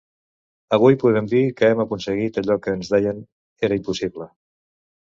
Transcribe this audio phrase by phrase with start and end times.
[0.77, 3.25] Avui podem dir que hem aconseguit allò que ens deien
[3.71, 4.31] era impossible.